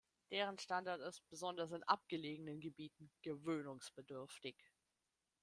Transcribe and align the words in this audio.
Deren 0.31 0.57
Standard 0.57 0.99
ist, 1.01 1.21
besonders 1.29 1.73
in 1.73 1.83
abgelegenen 1.83 2.59
Gebieten, 2.59 3.11
gewöhnungsbedürftig. 3.21 4.55